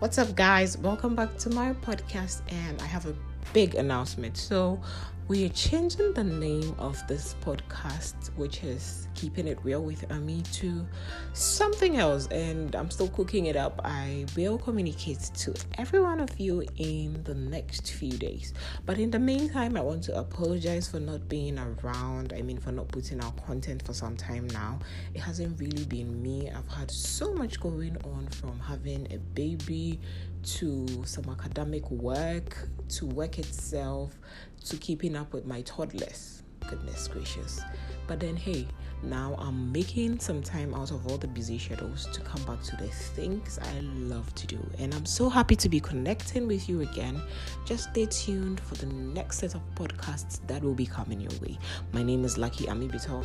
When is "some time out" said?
40.18-40.90